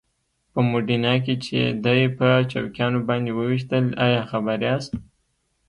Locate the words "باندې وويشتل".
3.07-3.85